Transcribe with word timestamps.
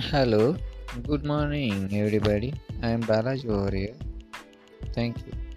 Hello, 0.00 0.56
good 1.02 1.26
morning, 1.26 1.92
everybody. 1.92 2.54
I 2.84 2.90
am 2.90 3.02
Balaji 3.02 3.50
over 3.50 3.74
here. 3.74 3.96
Thank 4.94 5.26
you. 5.26 5.47